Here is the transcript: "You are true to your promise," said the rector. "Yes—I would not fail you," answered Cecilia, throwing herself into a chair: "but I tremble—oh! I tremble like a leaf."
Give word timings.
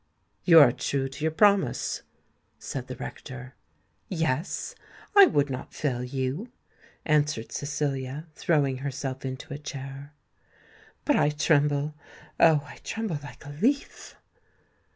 "You 0.45 0.59
are 0.59 0.71
true 0.71 1.07
to 1.09 1.23
your 1.23 1.29
promise," 1.29 2.01
said 2.57 2.87
the 2.87 2.95
rector. 2.95 3.53
"Yes—I 4.09 5.27
would 5.27 5.51
not 5.51 5.75
fail 5.75 6.03
you," 6.03 6.51
answered 7.05 7.51
Cecilia, 7.51 8.25
throwing 8.33 8.77
herself 8.79 9.23
into 9.23 9.53
a 9.53 9.59
chair: 9.59 10.13
"but 11.05 11.15
I 11.17 11.29
tremble—oh! 11.29 12.63
I 12.67 12.77
tremble 12.83 13.19
like 13.21 13.45
a 13.45 13.49
leaf." 13.51 14.15